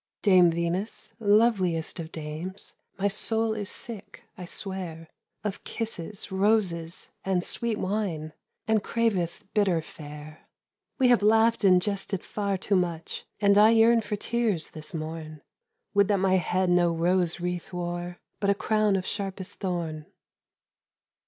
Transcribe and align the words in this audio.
"Dame 0.23 0.49
Venus, 0.49 1.13
loveliest 1.19 1.99
of 1.99 2.11
dames, 2.11 2.75
My 2.97 3.07
soul 3.07 3.53
is 3.53 3.69
sick, 3.69 4.23
I 4.35 4.45
swear, 4.45 5.09
Of 5.43 5.63
kisses, 5.63 6.31
roses 6.31 7.11
and 7.23 7.43
sweet 7.43 7.77
wine, 7.77 8.33
And 8.67 8.83
craveth 8.83 9.43
bitter 9.53 9.79
fare. 9.79 10.47
"We 10.97 11.09
have 11.09 11.21
laughed 11.21 11.63
and 11.63 11.79
jested 11.79 12.23
far 12.23 12.57
too 12.57 12.75
much, 12.75 13.27
And 13.39 13.59
I 13.59 13.69
yearn 13.69 14.01
for 14.01 14.15
tears 14.15 14.69
this 14.71 14.95
morn. 14.95 15.43
Would 15.93 16.07
that 16.07 16.17
my 16.17 16.37
head 16.37 16.71
no 16.71 16.91
rose 16.91 17.39
wreath 17.39 17.71
wore, 17.71 18.17
But 18.39 18.49
a 18.49 18.55
crown 18.55 18.95
of 18.95 19.05
sharpest 19.05 19.59
thorn." 19.59 20.07